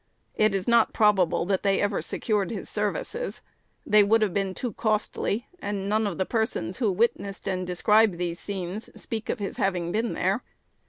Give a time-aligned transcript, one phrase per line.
[0.33, 3.43] It is not probable that they ever secured his services.
[3.85, 8.17] They would have been too costly, and none of the persons who witnessed and describe
[8.17, 10.41] these scenes speak of his having been there.